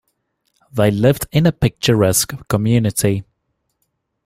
They 0.73 0.89
lived 0.89 1.27
in 1.31 1.45
a 1.45 1.51
picturesque 1.51 2.33
community. 2.47 3.23